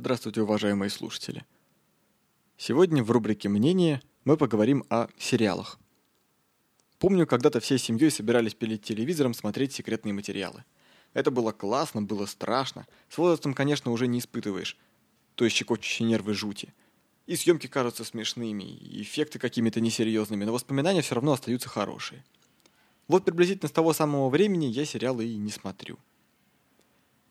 [0.00, 1.44] Здравствуйте, уважаемые слушатели.
[2.56, 5.76] Сегодня в рубрике «Мнение» мы поговорим о сериалах.
[7.00, 10.62] Помню, когда-то всей семьей собирались перед телевизором смотреть секретные материалы.
[11.14, 12.86] Это было классно, было страшно.
[13.08, 14.76] С возрастом, конечно, уже не испытываешь
[15.34, 16.72] той щекочущей нервы жути.
[17.26, 22.24] И съемки кажутся смешными, и эффекты какими-то несерьезными, но воспоминания все равно остаются хорошие.
[23.08, 25.98] Вот приблизительно с того самого времени я сериалы и не смотрю.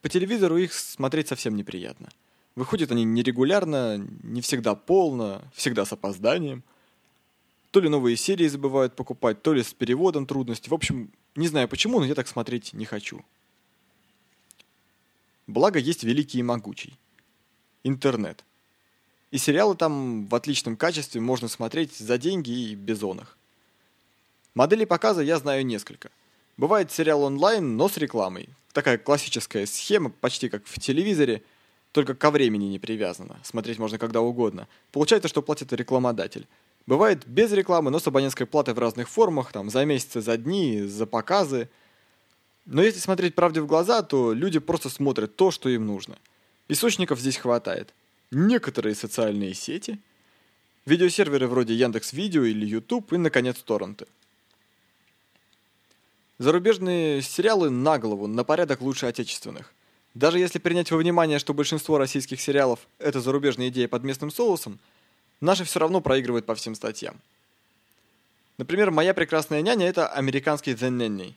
[0.00, 2.08] По телевизору их смотреть совсем неприятно–
[2.56, 6.62] Выходят они нерегулярно, не всегда полно, всегда с опозданием.
[7.72, 10.68] То ли новые серии забывают покупать, то ли с переводом трудности.
[10.68, 13.24] В общем, не знаю почему, но я так смотреть не хочу.
[15.48, 16.96] Благо есть великий и могучий.
[17.82, 18.44] Интернет.
[19.32, 23.36] И сериалы там в отличном качестве можно смотреть за деньги и без онах.
[24.54, 26.12] Моделей показа я знаю несколько.
[26.56, 28.48] Бывает сериал онлайн, но с рекламой.
[28.72, 31.42] Такая классическая схема, почти как в телевизоре–
[31.94, 33.38] только ко времени не привязано.
[33.44, 34.66] Смотреть можно когда угодно.
[34.90, 36.48] Получается, что платит рекламодатель.
[36.86, 40.82] Бывает без рекламы, но с абонентской платой в разных формах, там, за месяцы, за дни,
[40.82, 41.68] за показы.
[42.66, 46.18] Но если смотреть правде в глаза, то люди просто смотрят то, что им нужно.
[46.66, 47.94] Источников здесь хватает.
[48.32, 50.00] Некоторые социальные сети,
[50.86, 54.06] видеосерверы вроде Яндекс Видео или YouTube и, наконец, торренты.
[56.38, 59.72] Зарубежные сериалы на голову, на порядок лучше отечественных–
[60.14, 64.78] даже если принять во внимание, что большинство российских сериалов– это зарубежная идея под местным соусом,
[65.40, 67.20] наши все равно проигрывают по всем статьям.
[68.56, 71.34] Например, «Моя прекрасная няня»– это американский «The Nanny».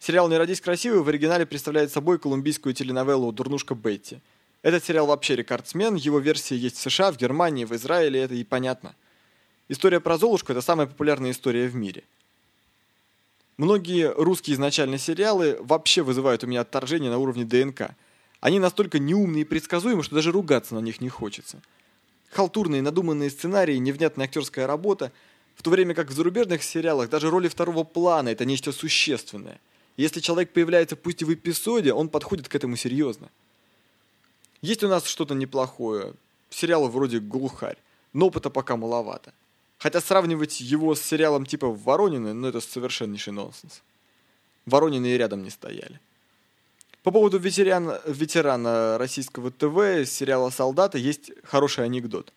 [0.00, 4.18] Сериал «Не родись красивой» в оригинале представляет собой колумбийскую теленовеллу «Дурнушка Бетти».
[4.62, 8.42] Этот сериал вообще рекордсмен, его версии есть в США, в Германии, в Израиле, это и
[8.42, 8.96] понятно.
[9.68, 12.02] История про Золушку– это самая популярная история в мире–
[13.56, 17.90] Многие русские изначальные сериалы вообще вызывают у меня отторжение на уровне ДНК.
[18.40, 21.62] Они настолько неумные и предсказуемы, что даже ругаться на них не хочется.
[22.30, 25.12] Халтурные, надуманные сценарии, невнятная актерская работа,
[25.54, 29.60] в то время как в зарубежных сериалах даже роли второго плана– это нечто существенное.
[29.96, 33.30] Если человек появляется пусть и в эпизоде, он подходит к этому серьезно.
[34.62, 36.14] Есть у нас что-то неплохое.
[36.50, 37.78] Сериалы вроде «Глухарь»,
[38.12, 39.32] но опыта пока маловато.
[39.78, 43.82] Хотя сравнивать его с сериалом типа «Воронины», ну это совершеннейший нонсенс.
[44.66, 46.00] Воронины и рядом не стояли.
[47.02, 52.32] По поводу ветерана, ветерана российского ТВ, сериала «Солдаты» есть хороший анекдот.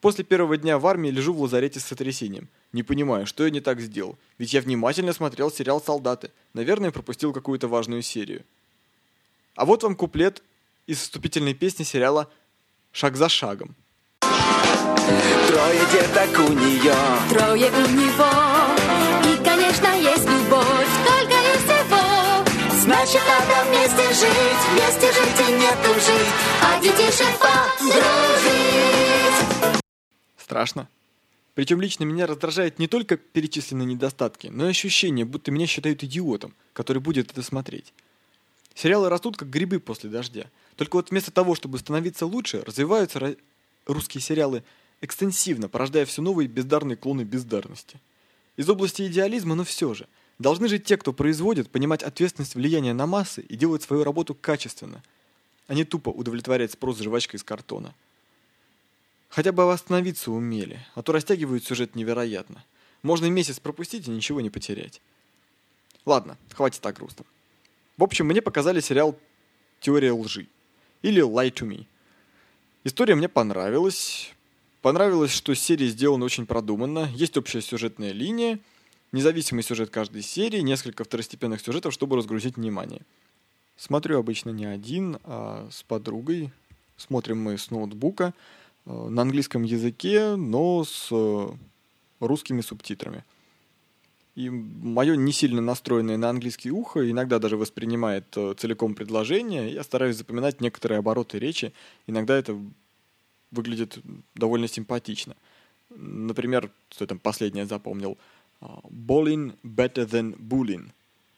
[0.00, 2.48] После первого дня в армии лежу в лазарете с сотрясением.
[2.72, 4.18] Не понимаю, что я не так сделал.
[4.38, 6.30] Ведь я внимательно смотрел сериал «Солдаты».
[6.54, 8.42] Наверное, пропустил какую-то важную серию.
[9.54, 10.42] А вот вам куплет
[10.86, 12.28] из вступительной песни сериала
[12.92, 13.76] «Шаг за шагом».
[15.48, 16.94] Трое деток у нее
[17.30, 18.32] Трое у него
[19.24, 20.92] И, конечно, есть любовь.
[21.06, 22.04] Только и всего.
[22.82, 24.62] Значит, надо вместе жить.
[24.72, 26.32] Вместе жить и не тужить
[26.62, 28.70] А детишек подружить
[30.38, 30.88] Страшно?
[31.54, 36.54] Причем лично меня раздражает не только перечисленные недостатки, но и ощущение, будто меня считают идиотом,
[36.72, 37.92] который будет это смотреть.
[38.74, 40.46] Сериалы растут как грибы после дождя.
[40.76, 43.36] Только вот вместо того, чтобы становиться лучше, развиваются
[43.86, 44.62] русские сериалы
[45.00, 48.00] экстенсивно, порождая все новые бездарные клоны бездарности.
[48.56, 50.06] Из области идеализма, но все же.
[50.38, 55.02] Должны же те, кто производит, понимать ответственность влияния на массы и делать свою работу качественно,
[55.66, 57.94] а не тупо удовлетворять спрос жвачкой из картона.
[59.28, 62.64] Хотя бы восстановиться умели, а то растягивают сюжет невероятно.
[63.02, 65.00] Можно месяц пропустить и ничего не потерять.
[66.04, 67.24] Ладно, хватит так грустно.
[67.96, 69.18] В общем, мне показали сериал
[69.80, 70.48] «Теория лжи»
[71.02, 71.86] или «Lie to me».
[72.82, 74.32] История мне понравилась,
[74.82, 78.58] Понравилось, что серия сделана очень продуманно, есть общая сюжетная линия,
[79.12, 83.02] независимый сюжет каждой серии, несколько второстепенных сюжетов, чтобы разгрузить внимание.
[83.76, 86.50] Смотрю обычно не один, а с подругой.
[86.96, 88.32] Смотрим мы с ноутбука
[88.86, 91.48] э, на английском языке, но с э,
[92.20, 93.24] русскими субтитрами.
[94.34, 99.72] И мое не сильно настроенное на английский ухо иногда даже воспринимает э, целиком предложение.
[99.72, 101.72] Я стараюсь запоминать некоторые обороты речи.
[102.06, 102.58] Иногда это
[103.50, 103.98] выглядит
[104.34, 105.36] довольно симпатично.
[105.90, 108.16] Например, что там последнее запомнил.
[108.60, 110.90] А, bowling better than bullying.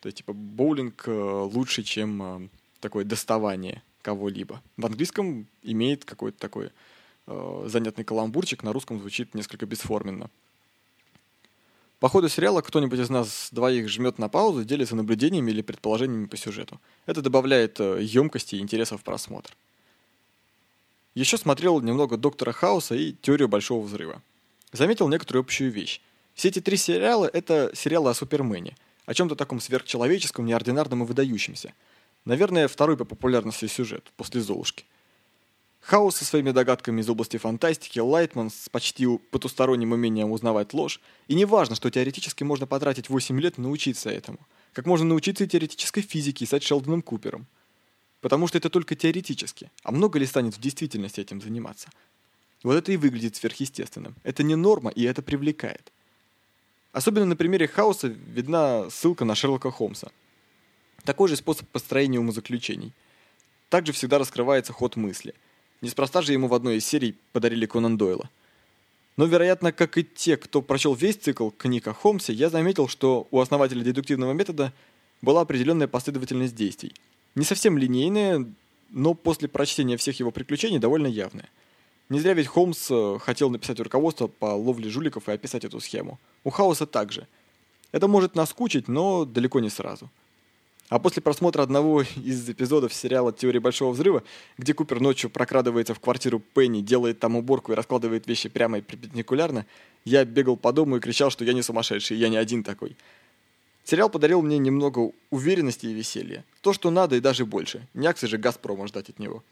[0.00, 2.48] То есть, типа, боулинг э, лучше, чем э,
[2.80, 4.62] такое доставание кого-либо.
[4.76, 6.70] В английском имеет какой-то такой
[7.26, 10.30] э, занятный каламбурчик, на русском звучит несколько бесформенно.
[11.98, 16.36] По ходу сериала кто-нибудь из нас двоих жмет на паузу, делится наблюдениями или предположениями по
[16.36, 16.78] сюжету.
[17.06, 19.56] Это добавляет емкости и интереса в просмотр.
[21.16, 24.20] Еще смотрел немного «Доктора Хауса» и «Теорию Большого Взрыва».
[24.72, 26.02] Заметил некоторую общую вещь.
[26.34, 28.76] Все эти три сериала– это сериалы о Супермене,
[29.06, 31.72] о чем-то таком сверхчеловеческом, неординарном и выдающемся.
[32.26, 34.84] Наверное, второй по популярности сюжет, после «Золушки».
[35.80, 41.00] Хаус со своими догадками из области фантастики, Лайтман с почти потусторонним умением узнавать ложь.
[41.28, 44.40] И не важно, что теоретически можно потратить 8 лет научиться этому.
[44.74, 47.46] Как можно научиться и теоретической физике и стать Шелдоном Купером.
[48.26, 49.70] Потому что это только теоретически.
[49.84, 51.90] А много ли станет в действительности этим заниматься?
[52.64, 54.16] Вот это и выглядит сверхъестественным.
[54.24, 55.92] Это не норма, и это привлекает.
[56.90, 60.10] Особенно на примере Хауса видна ссылка на Шерлока Холмса.
[61.04, 62.92] Такой же способ построения умозаключений.
[63.68, 65.32] Также всегда раскрывается ход мысли–
[65.82, 68.30] Неспроста же ему в одной из серий подарили Конан Дойла.
[69.16, 73.28] Но, вероятно, как и те, кто прочел весь цикл книг о Холмсе, я заметил, что
[73.30, 74.72] у основателя дедуктивного метода
[75.22, 76.94] была определенная последовательность действий.
[77.36, 78.44] Не совсем линейная,
[78.90, 81.48] но после прочтения всех его приключений довольно явная.
[82.08, 86.18] Не зря ведь Холмс э, хотел написать руководство по ловле жуликов и описать эту схему.
[86.44, 87.28] У Хауса также.
[87.92, 90.10] Это может наскучить, но далеко не сразу.
[90.88, 94.22] А после просмотра одного из эпизодов сериала «Теория большого взрыва»,
[94.56, 98.82] где Купер ночью прокрадывается в квартиру Пенни, делает там уборку и раскладывает вещи прямо и
[98.82, 99.66] перпендикулярно,
[100.04, 102.96] я бегал по дому и кричал, что я не сумасшедший, я не один такой.
[103.86, 106.44] Сериал подарил мне немного уверенности и веселья.
[106.60, 107.88] То, что надо и даже больше.
[107.94, 109.42] Не акции же Газпрома ждать от него.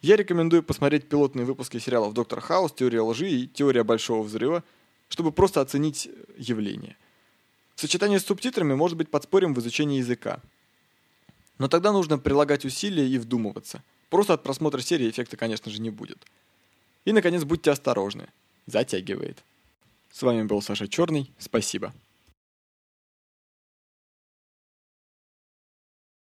[0.00, 4.64] Я рекомендую посмотреть пилотные выпуски сериалов «Доктор Хаус», «Теория лжи» и «Теория большого взрыва»,
[5.10, 6.08] чтобы просто оценить
[6.38, 6.96] явление–
[7.80, 10.42] Сочетание с субтитрами может быть подспорьем в изучении языка.
[11.56, 13.82] Но тогда нужно прилагать усилия и вдумываться.
[14.10, 16.18] Просто от просмотра серии эффекта, конечно же, не будет.
[17.06, 18.26] И, наконец, будьте осторожны.
[18.66, 19.42] Затягивает.
[20.12, 21.32] С вами был Саша Черный.
[21.38, 21.94] Спасибо.